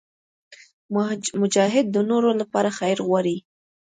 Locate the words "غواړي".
3.07-3.37